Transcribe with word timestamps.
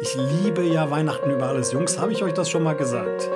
Ich 0.00 0.14
liebe 0.14 0.62
ja 0.64 0.90
Weihnachten 0.90 1.30
über 1.30 1.48
alles. 1.48 1.72
Jungs, 1.72 1.98
habe 1.98 2.12
ich 2.12 2.22
euch 2.22 2.34
das 2.34 2.50
schon 2.50 2.62
mal 2.62 2.74
gesagt? 2.74 3.28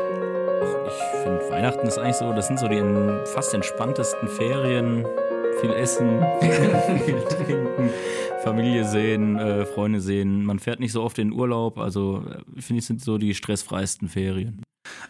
Ich 0.86 1.22
finde, 1.22 1.40
Weihnachten 1.48 1.86
ist 1.86 1.98
eigentlich 1.98 2.16
so, 2.16 2.32
das 2.32 2.48
sind 2.48 2.58
so 2.58 2.68
die 2.68 2.82
fast 3.26 3.54
entspanntesten 3.54 4.28
Ferien. 4.28 5.06
Viel 5.60 5.72
essen, 5.72 6.24
viel 7.04 7.20
trinken, 7.22 7.90
Familie 8.42 8.84
sehen, 8.84 9.38
äh, 9.38 9.64
Freunde 9.66 10.00
sehen. 10.00 10.44
Man 10.44 10.58
fährt 10.58 10.80
nicht 10.80 10.92
so 10.92 11.02
oft 11.02 11.18
in 11.18 11.32
Urlaub. 11.32 11.78
Also, 11.78 12.24
äh, 12.26 12.60
finde 12.60 12.80
ich, 12.80 12.86
sind 12.86 13.02
so 13.02 13.18
die 13.18 13.34
stressfreisten 13.34 14.08
Ferien. 14.08 14.62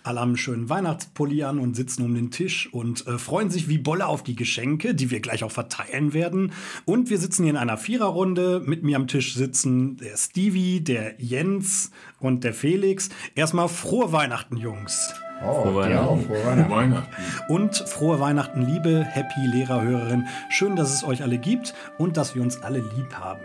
Alle 0.02 0.20
haben 0.20 0.30
einen 0.30 0.36
schönen 0.36 0.68
Weihnachtspulli 0.68 1.44
an 1.44 1.58
und 1.58 1.74
sitzen 1.74 2.04
um 2.04 2.14
den 2.14 2.30
Tisch 2.30 2.68
und 2.72 3.06
äh, 3.06 3.18
freuen 3.18 3.50
sich 3.50 3.68
wie 3.68 3.78
Bolle 3.78 4.06
auf 4.06 4.22
die 4.22 4.36
Geschenke, 4.36 4.94
die 4.94 5.10
wir 5.10 5.20
gleich 5.20 5.44
auch 5.44 5.52
verteilen 5.52 6.12
werden. 6.12 6.52
Und 6.84 7.10
wir 7.10 7.18
sitzen 7.18 7.44
hier 7.44 7.52
in 7.52 7.58
einer 7.58 7.78
Viererrunde. 7.78 8.62
Mit 8.64 8.82
mir 8.82 8.96
am 8.96 9.08
Tisch 9.08 9.34
sitzen 9.34 9.96
der 9.98 10.16
Stevie, 10.16 10.80
der 10.80 11.14
Jens 11.18 11.90
und 12.20 12.44
der 12.44 12.54
Felix. 12.54 13.08
Erstmal 13.34 13.68
frohe 13.68 14.12
Weihnachten, 14.12 14.56
Jungs. 14.56 15.14
Oh, 15.44 15.62
frohe 15.62 15.74
Weihnachten. 15.74 16.06
Auch, 16.06 16.20
frohe 16.22 16.46
Weihnachten. 16.46 16.70
Frohe 16.70 16.76
Weihnachten. 16.76 17.52
Und 17.52 17.76
frohe 17.76 18.20
Weihnachten, 18.20 18.62
liebe 18.62 19.04
Happy 19.04 19.46
Lehrerhörerin. 19.46 20.26
Schön, 20.50 20.76
dass 20.76 20.94
es 20.94 21.04
euch 21.04 21.22
alle 21.22 21.38
gibt 21.38 21.74
und 21.98 22.16
dass 22.16 22.34
wir 22.34 22.42
uns 22.42 22.62
alle 22.62 22.78
lieb 22.78 23.12
haben. 23.14 23.42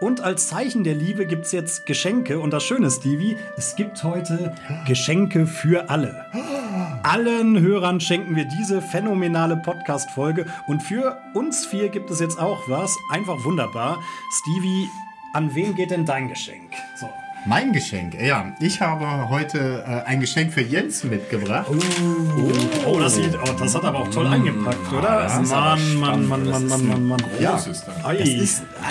Und 0.00 0.20
als 0.20 0.48
Zeichen 0.48 0.84
der 0.84 0.94
Liebe 0.94 1.26
gibt 1.26 1.46
es 1.46 1.52
jetzt 1.52 1.86
Geschenke. 1.86 2.38
Und 2.38 2.52
das 2.52 2.62
Schöne, 2.62 2.90
Stevie, 2.90 3.36
es 3.56 3.74
gibt 3.74 4.02
heute 4.04 4.54
Geschenke 4.86 5.46
für 5.46 5.79
alle. 5.88 6.26
Allen 7.02 7.58
Hörern 7.60 8.00
schenken 8.00 8.36
wir 8.36 8.44
diese 8.44 8.82
phänomenale 8.82 9.56
Podcast-Folge. 9.56 10.46
Und 10.66 10.82
für 10.82 11.18
uns 11.34 11.64
vier 11.64 11.88
gibt 11.88 12.10
es 12.10 12.20
jetzt 12.20 12.38
auch 12.38 12.68
was. 12.68 12.96
Einfach 13.10 13.44
wunderbar. 13.44 13.98
Stevie, 14.40 14.88
an 15.32 15.54
wen 15.54 15.74
geht 15.74 15.90
denn 15.90 16.04
dein 16.04 16.28
Geschenk? 16.28 16.72
So. 16.96 17.08
Mein 17.46 17.72
Geschenk, 17.72 18.20
ja. 18.20 18.52
Ich 18.60 18.80
habe 18.82 19.30
heute 19.30 19.82
äh, 19.86 20.08
ein 20.08 20.20
Geschenk 20.20 20.52
für 20.52 20.60
Jens 20.60 21.04
mitgebracht. 21.04 21.66
Oh, 21.70 22.86
oh, 22.86 23.00
das, 23.00 23.14
sieht, 23.14 23.34
oh 23.34 23.52
das 23.58 23.74
hat 23.74 23.84
aber 23.84 24.00
auch 24.00 24.10
toll 24.10 24.26
eingepackt, 24.26 24.92
oder? 24.92 25.22
Das 25.22 25.48
Mann, 25.48 25.94
Mann, 25.94 26.28
Mann, 26.28 26.44
Mann, 26.44 26.66
Mann, 26.66 26.86
Mann, 26.86 27.06
Mann. 27.06 27.24
Ja, 27.40 27.52
das 27.52 27.66
ist 27.66 27.88
ein 27.88 28.26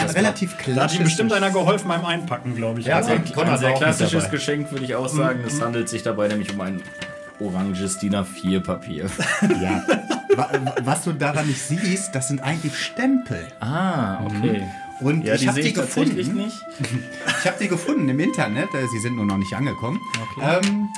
das 0.08 0.16
relativ 0.16 0.58
klassisches... 0.58 0.76
Da 0.76 0.84
hat 0.84 0.94
ihm 0.96 1.04
bestimmt 1.04 1.34
einer 1.34 1.52
geholfen 1.52 1.88
beim 1.88 2.04
Einpacken, 2.04 2.56
glaube 2.56 2.80
ich. 2.80 2.88
Ja, 2.88 3.04
sehr, 3.04 3.18
ein 3.18 3.58
sehr 3.58 3.74
klassisches 3.74 4.30
Geschenk, 4.32 4.72
würde 4.72 4.86
ich 4.86 4.96
auch 4.96 5.10
sagen. 5.10 5.42
Es 5.46 5.62
handelt 5.62 5.88
sich 5.88 6.02
dabei 6.02 6.28
nämlich 6.28 6.52
um 6.54 6.62
ein 6.62 6.82
oranges 7.40 8.00
DIN 8.00 8.16
A4-Papier. 8.16 9.10
Ja. 9.62 9.84
Was 10.84 11.04
du 11.04 11.12
daran 11.12 11.48
nicht 11.48 11.62
siehst, 11.62 12.16
das 12.16 12.30
sind 12.30 12.42
eigentlich 12.42 12.78
Stempel. 12.78 13.48
Ah, 13.60 14.24
okay. 14.24 14.62
Mhm. 14.62 14.89
Und 15.02 15.24
ja, 15.24 15.36
ich 15.36 15.48
habe 15.48 15.62
die 15.62 15.74
gefunden. 15.74 16.36
Nicht. 16.36 16.62
Ich 17.40 17.46
habe 17.48 17.58
die 17.60 17.70
gefunden 17.70 18.10
im 18.10 18.20
Internet. 18.20 18.74
Äh, 18.74 18.88
sie 18.88 19.00
sind 19.00 19.16
nur 19.16 19.26
noch 19.26 19.38
nicht 19.38 19.54
angekommen. 19.54 20.00
Okay. 20.36 20.60
Ähm, 20.68 20.90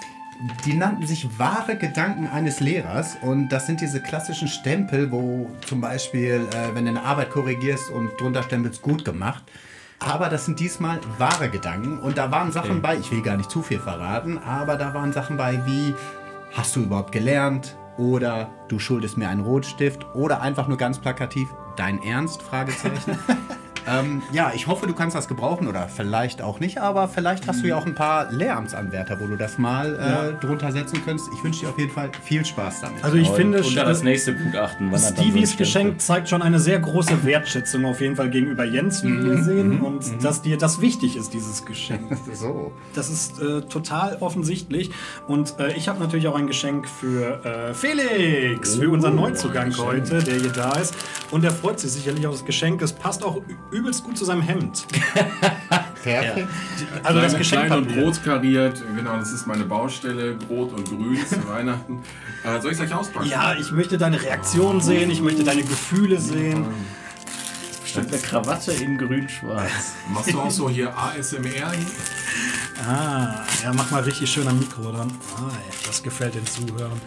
die 0.66 0.74
nannten 0.74 1.06
sich 1.06 1.28
wahre 1.38 1.78
Gedanken 1.78 2.28
eines 2.28 2.60
Lehrers 2.60 3.18
und 3.22 3.50
das 3.50 3.68
sind 3.68 3.80
diese 3.82 4.02
klassischen 4.02 4.48
Stempel, 4.48 5.12
wo 5.12 5.52
zum 5.68 5.82
Beispiel, 5.82 6.48
äh, 6.52 6.74
wenn 6.74 6.86
du 6.86 6.92
eine 6.92 7.04
Arbeit 7.04 7.30
korrigierst 7.30 7.92
und 7.92 8.20
drunter 8.20 8.42
stempelst, 8.44 8.82
gut 8.82 9.06
gemacht. 9.06 9.44
Aber 10.00 10.30
das 10.30 10.46
sind 10.46 10.60
diesmal 10.60 11.00
wahre 11.20 11.50
Gedanken 11.50 12.00
und 12.00 12.18
da 12.18 12.32
waren 12.32 12.52
Sachen 12.52 12.72
okay. 12.72 12.80
bei, 12.82 12.98
ich 12.98 13.12
will 13.12 13.22
gar 13.22 13.38
nicht 13.38 13.52
zu 13.52 13.62
viel 13.62 13.80
verraten, 13.80 14.40
aber 14.40 14.78
da 14.78 14.96
waren 14.96 15.14
Sachen 15.14 15.38
bei 15.38 15.64
wie, 15.68 15.94
hast 16.54 16.76
du 16.76 16.82
überhaupt 16.82 17.12
gelernt? 17.12 17.78
Oder 17.98 18.50
du 18.68 18.80
schuldest 18.80 19.18
mir 19.18 19.30
einen 19.30 19.42
Rotstift 19.42 20.08
oder 20.16 20.42
einfach 20.42 20.68
nur 20.68 20.78
ganz 20.78 20.98
plakativ, 20.98 21.50
dein 21.76 22.02
Ernst? 22.02 22.42
Fragezeichen. 22.42 23.20
Ähm, 23.88 24.22
ja, 24.32 24.52
ich 24.54 24.68
hoffe, 24.68 24.88
du 24.88 24.94
kannst 24.94 25.16
das 25.16 25.28
gebrauchen 25.28 25.68
oder 25.68 25.88
vielleicht 25.88 26.42
auch 26.42 26.60
nicht, 26.60 26.78
aber 26.78 27.08
vielleicht 27.08 27.48
hast 27.48 27.64
du 27.64 27.68
ja 27.68 27.78
auch 27.78 27.86
ein 27.86 27.96
paar 27.96 28.32
Lehramtsanwärter, 28.32 29.20
wo 29.20 29.28
du 29.28 29.36
das 29.36 29.58
mal 29.58 29.96
äh, 29.96 30.10
ja. 30.10 30.32
drunter 30.34 30.72
setzen 30.72 31.04
könntest. 31.04 31.30
Ich 31.34 31.44
wünsche 31.44 31.62
dir 31.62 31.70
auf 31.70 31.80
jeden 31.80 31.92
Fall 31.92 32.12
viel 32.24 32.46
Spaß 32.46 32.82
damit. 32.82 33.04
Also 33.04 33.18
ich 33.18 33.30
und, 33.30 33.36
finde, 33.36 33.64
und 33.64 33.76
das 33.76 34.04
nächste 34.04 34.36
Gutachten. 34.36 34.92
Stevies 34.98 35.58
Geschenk 35.58 36.02
zeigt 36.02 36.30
schon 36.30 36.42
eine 36.42 36.60
sehr 36.60 36.80
große 36.80 37.26
Wertschätzung 37.26 37.86
auf 37.86 38.02
jeden 38.02 38.16
Fall 38.16 38.30
gegenüber 38.30 38.66
Jens, 38.66 39.04
wie 39.04 39.10
mhm. 39.10 39.26
wir 39.26 39.44
sehen, 39.44 39.70
mhm. 39.78 39.84
und 39.84 40.12
mhm. 40.12 40.20
dass 40.22 40.42
dir 40.42 40.58
das 40.58 40.82
wichtig 40.82 41.16
ist, 41.16 41.34
dieses 41.34 41.66
Geschenk. 41.66 42.18
so. 42.34 42.72
Das 42.94 43.10
ist 43.10 43.42
äh, 43.42 43.62
total 43.62 44.18
offensichtlich. 44.20 44.92
Und 45.28 45.60
äh, 45.60 45.74
ich 45.74 45.88
habe 45.88 46.00
natürlich 46.00 46.28
auch 46.28 46.36
ein 46.36 46.48
Geschenk 46.48 46.88
für 46.88 47.44
äh, 47.46 47.74
Felix, 47.74 48.78
oh, 48.78 48.82
für 48.82 48.90
unseren 48.90 49.16
Neuzugang 49.16 49.76
heute, 49.78 50.24
der 50.24 50.36
hier 50.36 50.52
da 50.52 50.74
ist. 50.74 50.96
Und 51.32 51.44
er 51.44 51.52
freut 51.52 51.80
sich 51.80 51.92
sicherlich 51.92 52.28
auf 52.28 52.34
das 52.34 52.46
Geschenk. 52.46 52.82
Es 52.82 52.94
passt 52.94 53.24
auch 53.24 53.42
übelst 53.72 54.04
gut 54.04 54.18
zu 54.18 54.26
seinem 54.26 54.42
Hemd. 54.42 54.86
Perfekt. 56.04 56.38
Ja. 56.38 56.48
Also 57.04 57.22
das 57.22 57.38
Geschenk 57.38 57.68
klein 57.68 57.84
und 57.84 57.98
rot 57.98 58.24
kariert, 58.24 58.82
genau, 58.96 59.18
das 59.18 59.32
ist 59.32 59.48
meine 59.48 59.64
Baustelle, 59.66 60.38
rot 60.50 60.74
und 60.74 60.86
grün 60.86 61.18
zu 61.28 61.48
Weihnachten. 61.48 62.02
Äh, 62.44 62.60
soll 62.60 62.72
ich 62.72 62.80
es 62.80 62.86
gleich 62.86 62.94
auspacken? 62.94 63.28
Ja, 63.28 63.54
ich 63.56 63.72
möchte 63.72 63.98
deine 63.98 64.22
Reaktion 64.22 64.78
oh. 64.78 64.80
sehen, 64.80 65.12
ich 65.12 65.22
möchte 65.22 65.44
deine 65.44 65.64
Gefühle 65.64 66.20
sehen. 66.20 66.66
Bestimmt 67.84 68.08
eine 68.08 68.22
Krawatte 68.22 68.72
in 68.72 68.98
grün-schwarz. 68.98 69.96
Machst 70.14 70.34
du 70.34 70.40
auch 70.40 70.52
so 70.52 70.70
hier 70.70 70.98
ASMR? 70.98 71.74
Ah, 72.88 73.44
ja, 73.64 73.74
mach 73.74 73.92
mal 73.92 74.02
richtig 74.02 74.32
schön 74.32 74.48
am 74.48 74.58
Mikro 74.58 74.92
dann. 74.92 75.12
Ah, 75.36 75.52
das 75.86 76.02
gefällt 76.02 76.36
den 76.36 76.46
Zuhörern. 76.46 77.02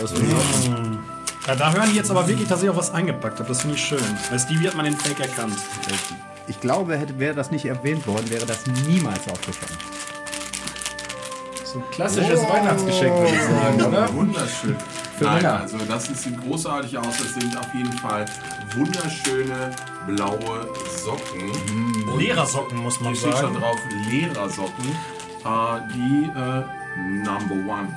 Das 0.00 0.12
mm. 0.12 0.89
Ja, 1.50 1.56
da 1.56 1.72
hören 1.72 1.90
die 1.90 1.96
jetzt 1.96 2.12
aber 2.12 2.28
wirklich, 2.28 2.46
dass 2.46 2.62
ich 2.62 2.70
auch 2.70 2.76
was 2.76 2.94
eingepackt 2.94 3.40
habe. 3.40 3.48
Das 3.48 3.62
finde 3.62 3.74
ich 3.74 3.82
schön. 3.82 3.98
Weil 4.30 4.38
Stevie 4.38 4.68
hat 4.68 4.76
man 4.76 4.84
den 4.84 4.96
Fake 4.96 5.18
erkannt. 5.18 5.56
Ich 6.46 6.60
glaube, 6.60 6.96
hätte, 6.96 7.18
wäre 7.18 7.34
das 7.34 7.50
nicht 7.50 7.64
erwähnt 7.64 8.06
worden, 8.06 8.30
wäre 8.30 8.46
das 8.46 8.64
niemals 8.86 9.28
aufgefallen. 9.28 9.76
So 11.64 11.80
ein 11.80 11.90
klassisches 11.90 12.38
oh. 12.38 12.52
Weihnachtsgeschenk, 12.52 13.16
würde 13.16 13.34
ich 13.34 13.42
sagen, 13.42 13.82
oder? 13.82 14.14
Wunderschön. 14.14 14.76
Für 15.18 15.24
Nein, 15.24 15.42
Männer. 15.42 15.60
also 15.62 15.78
das 15.78 16.04
sieht 16.04 16.40
großartig 16.40 16.96
aus. 16.96 17.18
Das 17.18 17.34
sind 17.34 17.58
auf 17.58 17.74
jeden 17.74 17.92
Fall 17.94 18.26
wunderschöne 18.76 19.72
blaue 20.06 20.68
Socken. 21.04 21.48
Mhm. 21.74 22.16
Lehrersocken 22.16 22.78
muss 22.78 23.00
man 23.00 23.12
Hier 23.12 23.22
sagen. 23.22 23.34
Hier 23.34 23.48
steht 23.48 23.54
schon 23.54 23.60
drauf 23.60 23.80
Lehrersocken. 24.08 24.84
Äh, 25.44 25.92
die 25.94 26.30
äh, 26.30 27.24
Number 27.24 27.74
One. 27.74 27.88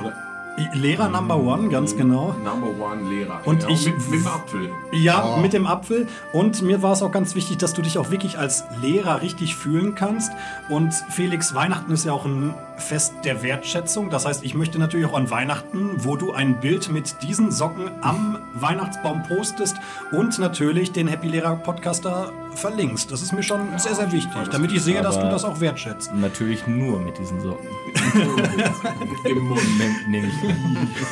Oder 0.00 0.33
Lehrer 0.74 1.08
Number 1.08 1.36
One, 1.36 1.68
ganz 1.68 1.96
genau. 1.96 2.34
Number 2.44 2.68
One 2.84 3.08
Lehrer. 3.08 3.40
Und 3.44 3.60
genau. 3.60 3.72
ich 3.72 3.86
mit, 3.86 4.08
mit, 4.08 4.20
dem 4.20 4.26
Apfel. 4.26 4.70
Ja, 4.92 5.34
oh. 5.36 5.40
mit 5.40 5.52
dem 5.52 5.66
Apfel. 5.66 6.06
Und 6.32 6.62
mir 6.62 6.80
war 6.80 6.92
es 6.92 7.02
auch 7.02 7.10
ganz 7.10 7.34
wichtig, 7.34 7.58
dass 7.58 7.74
du 7.74 7.82
dich 7.82 7.98
auch 7.98 8.10
wirklich 8.10 8.38
als 8.38 8.64
Lehrer 8.80 9.20
richtig 9.20 9.56
fühlen 9.56 9.94
kannst. 9.96 10.32
Und 10.68 10.94
Felix, 11.10 11.54
Weihnachten 11.54 11.92
ist 11.92 12.04
ja 12.04 12.12
auch 12.12 12.24
ein 12.24 12.54
Fest 12.76 13.14
der 13.24 13.42
Wertschätzung. 13.42 14.10
Das 14.10 14.26
heißt, 14.26 14.44
ich 14.44 14.54
möchte 14.54 14.78
natürlich 14.78 15.06
auch 15.06 15.14
an 15.14 15.30
Weihnachten, 15.30 16.04
wo 16.04 16.16
du 16.16 16.32
ein 16.32 16.60
Bild 16.60 16.90
mit 16.90 17.22
diesen 17.22 17.50
Socken 17.50 17.90
am 18.00 18.38
Weihnachtsbaum 18.54 19.22
postest 19.22 19.76
und 20.12 20.38
natürlich 20.38 20.92
den 20.92 21.08
Happy 21.08 21.28
Lehrer 21.28 21.56
Podcaster 21.56 22.32
verlinkst. 22.54 23.10
Das 23.10 23.22
ist 23.22 23.32
mir 23.32 23.42
schon 23.42 23.70
ja, 23.72 23.78
sehr, 23.78 23.94
sehr 23.94 24.12
wichtig, 24.12 24.48
damit 24.50 24.72
ich 24.72 24.82
sehe, 24.82 25.02
dass 25.02 25.18
du 25.18 25.28
das 25.28 25.44
auch 25.44 25.60
wertschätzt. 25.60 26.14
Natürlich 26.14 26.66
nur 26.66 27.00
mit 27.00 27.18
diesen 27.18 27.40
Socken. 27.40 27.68
Im 29.24 29.38
Mund 29.38 29.60
nehme 30.08 30.28
ich. 30.28 30.34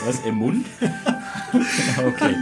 Was? 0.06 0.20
Im 0.20 0.36
Mund? 0.36 0.66
okay. 2.06 2.36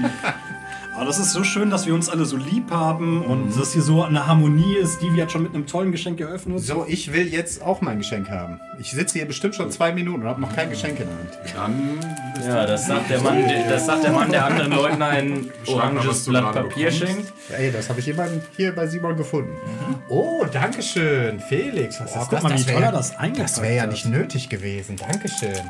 Aber 1.00 1.06
das 1.06 1.18
ist 1.18 1.32
so 1.32 1.44
schön, 1.44 1.70
dass 1.70 1.86
wir 1.86 1.94
uns 1.94 2.10
alle 2.10 2.26
so 2.26 2.36
lieb 2.36 2.70
haben 2.70 3.24
und 3.24 3.46
mhm. 3.46 3.58
dass 3.58 3.72
hier 3.72 3.80
so 3.80 4.02
eine 4.02 4.26
Harmonie 4.26 4.76
ist. 4.76 5.00
Die 5.00 5.22
hat 5.22 5.32
schon 5.32 5.42
mit 5.42 5.54
einem 5.54 5.66
tollen 5.66 5.92
Geschenk 5.92 6.20
eröffnet. 6.20 6.60
So, 6.60 6.84
ich 6.86 7.10
will 7.14 7.26
jetzt 7.32 7.62
auch 7.62 7.80
mein 7.80 7.96
Geschenk 7.96 8.28
haben. 8.28 8.60
Ich 8.78 8.90
sitze 8.90 9.16
hier 9.16 9.26
bestimmt 9.26 9.54
schon 9.54 9.70
zwei 9.70 9.92
Minuten 9.92 10.20
und 10.20 10.28
habe 10.28 10.42
noch 10.42 10.54
kein 10.54 10.68
Geschenk 10.68 11.00
in 11.00 11.06
der 11.54 11.62
Hand. 11.62 11.98
Dann 12.36 12.46
ja, 12.46 12.66
das 12.66 12.86
sagt, 12.86 13.08
der 13.08 13.22
Mann, 13.22 13.42
das 13.66 13.86
sagt 13.86 14.04
der 14.04 14.12
Mann, 14.12 14.30
der 14.30 14.44
anderen 14.44 14.72
Leuten 14.72 15.00
ein 15.00 15.50
oranges 15.66 16.26
Blatt 16.26 16.52
Papier 16.52 16.90
schenkt. 16.90 17.32
Ey, 17.48 17.72
das 17.72 17.88
habe 17.88 18.00
ich 18.00 18.04
jemanden 18.04 18.42
hier 18.58 18.74
bei 18.74 18.86
Simon 18.86 19.16
gefunden. 19.16 19.52
Mhm. 19.52 19.94
Oh, 20.10 20.44
danke 20.52 20.82
schön, 20.82 21.40
Felix. 21.40 21.98
Was 21.98 22.14
oh, 22.14 22.20
ist 22.20 22.28
guck 22.28 22.30
das? 22.30 22.42
mal, 22.42 22.58
wie 22.58 22.62
toll 22.62 22.82
er 22.82 22.92
das 22.92 23.16
eingepackt 23.16 23.48
Das 23.48 23.62
wäre 23.62 23.74
ja 23.74 23.86
nicht 23.86 24.04
nötig 24.04 24.50
gewesen. 24.50 24.96
Dankeschön. 24.96 25.62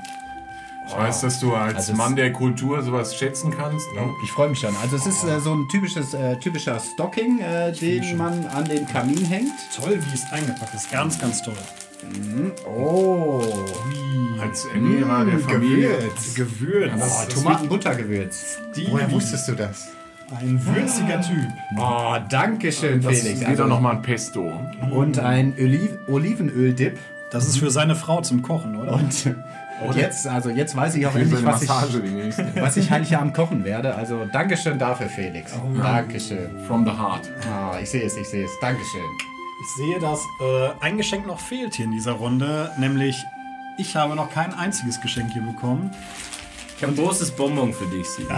Ich 0.91 0.97
weiß, 0.97 1.21
dass 1.21 1.39
du 1.39 1.55
als 1.55 1.77
also 1.77 1.95
Mann 1.95 2.17
der 2.17 2.33
Kultur 2.33 2.83
sowas 2.83 3.15
schätzen 3.15 3.53
kannst. 3.57 3.87
Ne? 3.95 4.03
Ich 4.25 4.33
freue 4.33 4.49
mich 4.49 4.59
schon. 4.59 4.75
Also 4.83 4.97
es 4.97 5.07
ist 5.07 5.23
äh, 5.23 5.39
so 5.39 5.55
ein 5.55 5.69
typisches, 5.69 6.15
äh, 6.15 6.37
typischer 6.37 6.81
Stocking, 6.81 7.39
äh, 7.39 7.71
den 7.73 8.17
man 8.17 8.45
an 8.47 8.65
den 8.65 8.87
Kamin 8.87 9.25
hängt. 9.25 9.53
Toll, 9.75 10.01
wie 10.01 10.15
es 10.15 10.25
eingepackt 10.33 10.75
ist. 10.75 10.91
Ganz, 10.91 11.17
ganz 11.19 11.43
toll. 11.43 11.55
Mhm. 12.03 12.51
Oh. 12.67 13.45
Als 14.41 14.65
Ernährer 14.67 15.25
der 15.27 15.39
Familie. 15.39 15.91
Gewürz. 16.35 16.35
Gewürz. 16.35 16.93
Oh, 16.99 17.33
Tomatenbuttergewürz. 17.35 18.59
Woher 18.89 19.11
wusstest 19.13 19.49
du 19.49 19.53
das? 19.53 19.91
Ein 20.41 20.61
würziger 20.65 21.21
Typ. 21.21 21.49
Oh, 21.79 22.17
danke 22.29 22.73
schön, 22.73 23.01
das 23.01 23.21
Felix. 23.21 23.41
Geht 23.41 23.49
also, 23.49 23.67
noch 23.67 23.81
mal 23.81 23.93
ein 23.93 24.03
Pesto. 24.03 24.53
Und 24.91 25.19
ein 25.21 25.55
Oliv 25.59 25.91
Olivenöl-Dip. 26.09 26.99
Das 27.31 27.47
ist 27.47 27.59
für 27.59 27.71
seine 27.71 27.95
Frau 27.95 28.23
zum 28.23 28.43
Kochen, 28.43 28.77
oder? 28.77 28.95
Und 28.95 29.35
und 29.87 29.97
jetzt, 29.97 30.27
also 30.27 30.51
jetzt 30.51 30.77
weiß 30.77 30.95
ich 30.97 31.07
auch 31.07 31.15
endlich, 31.15 31.45
was 31.45 31.63
ich, 31.63 31.69
was 31.69 32.77
ich 32.77 32.91
Heiligabend 32.91 33.35
kochen 33.35 33.65
werde. 33.65 33.95
Also 33.95 34.25
Dankeschön 34.27 34.79
dafür, 34.79 35.09
Felix. 35.09 35.53
Oh. 35.55 35.79
Dankeschön. 35.79 36.51
From 36.67 36.85
the 36.85 36.91
heart. 36.91 37.31
Ah, 37.51 37.79
ich 37.81 37.91
sehe 37.91 38.05
es, 38.05 38.17
ich 38.17 38.29
sehe 38.29 38.45
es. 38.45 38.51
Dankeschön. 38.61 39.01
Ich 39.63 39.69
sehe, 39.77 40.01
dass 40.01 40.21
äh, 40.41 40.71
ein 40.81 40.97
Geschenk 40.97 41.27
noch 41.27 41.39
fehlt 41.39 41.75
hier 41.75 41.85
in 41.85 41.93
dieser 41.93 42.13
Runde, 42.13 42.71
nämlich 42.79 43.25
ich 43.77 43.97
habe 43.97 44.15
noch 44.15 44.31
kein 44.31 44.55
einziges 44.55 45.01
Geschenk 45.01 45.33
hier 45.33 45.43
bekommen. 45.43 45.91
Ich 46.81 46.87
habe 46.87 46.95
ein 46.95 46.97
großes 46.97 47.33
Bonbon 47.33 47.75
für 47.75 47.85
dich, 47.85 48.09
Simon. 48.09 48.33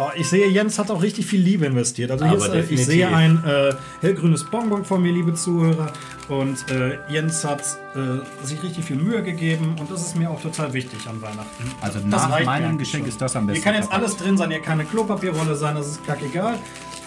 Oh, 0.00 0.08
ich 0.16 0.26
sehe, 0.26 0.48
Jens 0.48 0.78
hat 0.78 0.90
auch 0.90 1.02
richtig 1.02 1.26
viel 1.26 1.42
Liebe 1.42 1.66
investiert. 1.66 2.10
Also 2.10 2.24
ist, 2.24 2.48
äh, 2.48 2.62
ich 2.62 2.86
sehe 2.86 3.06
ein 3.06 3.44
äh, 3.44 3.74
hellgrünes 4.00 4.44
Bonbon 4.44 4.86
von 4.86 5.02
mir, 5.02 5.12
liebe 5.12 5.34
Zuhörer. 5.34 5.92
Und 6.30 6.64
äh, 6.70 6.96
Jens 7.10 7.44
hat 7.44 7.60
äh, 7.94 8.46
sich 8.46 8.62
richtig 8.62 8.86
viel 8.86 8.96
Mühe 8.96 9.22
gegeben. 9.22 9.76
Und 9.78 9.90
das 9.90 10.00
ist 10.00 10.16
mir 10.16 10.30
auch 10.30 10.40
total 10.40 10.72
wichtig 10.72 10.98
an 11.06 11.20
Weihnachten. 11.20 11.70
Also 11.82 11.98
nach 12.06 12.42
meinem 12.42 12.78
Geschenk 12.78 13.02
schon. 13.02 13.10
ist 13.10 13.20
das 13.20 13.36
am 13.36 13.46
besten. 13.46 13.62
Hier 13.62 13.70
kann 13.70 13.78
jetzt 13.78 13.92
alles 13.92 14.16
drin 14.16 14.38
sein. 14.38 14.50
Hier 14.50 14.62
kann 14.62 14.80
eine 14.80 14.88
Klopapierrolle 14.88 15.54
sein. 15.54 15.74
Das 15.74 15.88
ist 15.88 16.06
kackegal. 16.06 16.58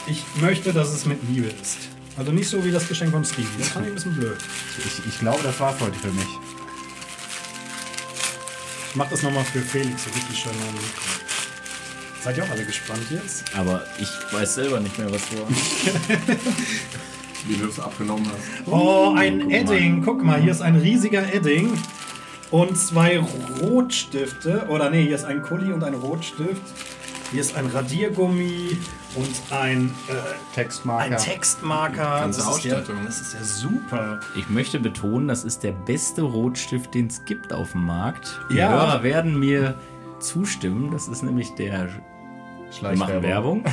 Ich 0.05 0.23
möchte, 0.41 0.73
dass 0.73 0.93
es 0.93 1.07
mit 1.07 1.17
Liebe 1.27 1.47
ist. 1.59 1.89
Also 2.17 2.31
nicht 2.31 2.47
so 2.47 2.63
wie 2.63 2.69
das 2.69 2.87
Geschenk 2.87 3.09
von 3.13 3.25
Stevie. 3.25 3.47
Das 3.57 3.69
fand 3.69 3.87
ich 3.87 3.93
ein 3.93 3.95
bisschen 3.95 4.13
blöd. 4.13 4.37
Ich, 4.77 5.07
ich 5.07 5.19
glaube, 5.21 5.39
das 5.41 5.59
war 5.59 5.73
heute 5.79 5.97
für 5.97 6.11
mich. 6.11 6.60
Ich 8.91 8.97
mach 8.97 9.09
das 9.09 9.23
nochmal 9.23 9.45
für 9.45 9.61
Felix 9.61 10.03
so 10.03 10.09
richtig 10.09 10.37
schön. 10.37 10.51
Seid 12.21 12.35
ihr 12.35 12.43
auch 12.43 12.49
alle 12.49 12.65
gespannt 12.65 13.05
jetzt? 13.09 13.45
Aber 13.55 13.85
ich 13.97 14.09
weiß 14.33 14.55
selber 14.55 14.81
nicht 14.81 14.97
mehr, 14.97 15.09
was 15.09 15.21
du 15.29 15.37
Wie 17.47 17.55
du 17.55 17.69
es 17.69 17.79
abgenommen 17.79 18.27
hast. 18.27 18.67
Oh, 18.67 19.13
ein 19.15 19.49
Edding. 19.49 20.03
Guck 20.03 20.21
mal, 20.25 20.41
hier 20.41 20.51
ist 20.51 20.61
ein 20.61 20.75
riesiger 20.75 21.33
Edding. 21.33 21.71
Und 22.51 22.77
zwei 22.77 23.19
Rotstifte. 23.61 24.67
Oder 24.67 24.89
nee, 24.89 25.05
hier 25.05 25.15
ist 25.15 25.23
ein 25.23 25.41
Kuli 25.41 25.71
und 25.71 25.85
ein 25.85 25.93
Rotstift. 25.93 26.61
Hier 27.31 27.39
ist 27.39 27.55
ein 27.55 27.67
Radiergummi 27.67 28.77
und 29.15 29.41
ein 29.51 29.93
äh, 30.09 30.13
Textmarker. 30.53 31.15
Ein 31.15 31.17
Textmarker. 31.17 32.19
Ganze 32.19 32.39
das 32.41 32.47
Ausstattung. 32.49 32.95
Ist 32.95 33.01
ja, 33.01 33.05
das 33.05 33.21
ist 33.21 33.33
ja 33.33 33.43
super. 33.43 34.19
Ich 34.35 34.49
möchte 34.49 34.81
betonen, 34.81 35.29
das 35.29 35.45
ist 35.45 35.63
der 35.63 35.71
beste 35.71 36.23
Rotstift, 36.23 36.93
den 36.93 37.07
es 37.07 37.23
gibt 37.23 37.53
auf 37.53 37.71
dem 37.71 37.85
Markt. 37.85 38.37
Die 38.51 38.57
ja. 38.57 38.69
Hörer 38.69 39.03
werden 39.03 39.39
mir 39.39 39.75
zustimmen. 40.19 40.91
Das 40.91 41.07
ist 41.07 41.23
nämlich 41.23 41.55
der 41.55 41.87
wir 42.81 42.97
machen 42.97 43.23
Werbung. 43.23 43.63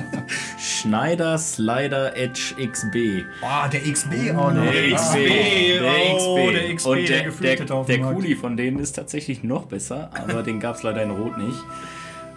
Schneider 0.58 1.36
Slider 1.36 2.16
Edge 2.16 2.54
XB. 2.58 3.24
Boah, 3.40 3.68
der 3.70 3.80
XB 3.82 4.34
auch 4.34 4.52
noch. 4.52 4.70
Der 4.70 4.94
XB. 4.94 5.14
Der 5.14 6.16
XB. 6.16 6.26
Oh, 6.26 6.50
der 6.50 6.74
XB. 6.74 6.86
Und 6.86 7.08
der, 7.08 7.30
der, 7.30 7.56
der, 7.56 7.84
der 7.84 7.98
Kuli 8.00 8.34
von 8.34 8.56
denen 8.56 8.78
ist 8.78 8.92
tatsächlich 8.92 9.42
noch 9.42 9.66
besser, 9.66 10.10
aber 10.14 10.42
den 10.42 10.60
gab 10.60 10.76
es 10.76 10.82
leider 10.82 11.02
in 11.02 11.10
Rot 11.10 11.36
nicht. 11.38 11.58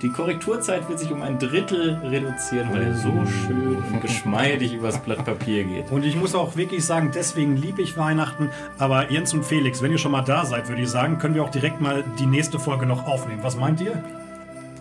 Die 0.02 0.12
Korrekturzeit 0.12 0.88
wird 0.90 1.00
sich 1.00 1.12
um 1.12 1.24
ein 1.24 1.40
Drittel 1.40 1.96
reduzieren, 2.04 2.72
weil 2.72 2.84
er 2.84 2.96
so 2.96 3.12
schön 3.26 3.78
und 3.78 4.00
geschmeidig 4.00 4.74
übers 4.74 5.00
Blatt 5.00 5.26
Papier 5.26 5.64
geht. 5.64 5.92
Und 5.92 6.06
ich 6.06 6.16
muss 6.16 6.36
auch 6.36 6.56
wirklich 6.56 6.86
sagen, 6.86 7.12
deswegen 7.14 7.58
liebe 7.58 7.82
ich 7.82 7.98
Weihnachten. 7.98 8.50
Aber 8.78 9.12
Jens 9.12 9.34
und 9.34 9.44
Felix, 9.44 9.82
wenn 9.82 9.92
ihr 9.92 9.98
schon 9.98 10.12
mal 10.12 10.22
da 10.22 10.46
seid, 10.46 10.70
würde 10.70 10.84
ich 10.84 10.90
sagen, 10.90 11.18
können 11.18 11.34
wir 11.34 11.44
auch 11.44 11.50
direkt 11.50 11.82
mal 11.82 12.04
die 12.20 12.28
nächste 12.28 12.60
Folge 12.60 12.86
noch 12.86 13.08
aufnehmen. 13.08 13.40
Was 13.42 13.58
meint 13.58 13.82
ihr? 13.82 14.04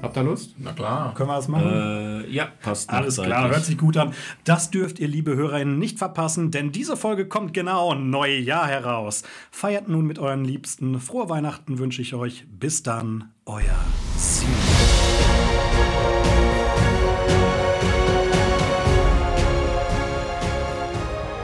Habt 0.02 0.18
ihr 0.18 0.22
Lust? 0.22 0.54
Na 0.58 0.72
klar. 0.72 1.14
Können 1.14 1.30
wir 1.30 1.36
das 1.36 1.48
machen? 1.48 2.24
Äh, 2.26 2.30
ja, 2.30 2.48
passt. 2.60 2.90
Alles 2.90 3.16
klar, 3.16 3.48
hört 3.48 3.64
sich 3.64 3.78
gut 3.78 3.96
an. 3.96 4.12
Das 4.44 4.70
dürft 4.70 4.98
ihr, 4.98 5.08
liebe 5.08 5.34
Hörerinnen, 5.34 5.78
nicht 5.78 5.98
verpassen, 5.98 6.50
denn 6.50 6.72
diese 6.72 6.96
Folge 6.96 7.26
kommt 7.26 7.54
genau 7.54 7.94
neue 7.94 8.38
Jahr 8.38 8.66
heraus. 8.66 9.22
Feiert 9.50 9.88
nun 9.88 10.06
mit 10.06 10.18
euren 10.18 10.44
Liebsten. 10.44 11.00
Frohe 11.00 11.30
Weihnachten 11.30 11.78
wünsche 11.78 12.02
ich 12.02 12.12
euch. 12.12 12.44
Bis 12.50 12.82
dann, 12.82 13.32
euer 13.46 13.78
Simon. 14.18 14.75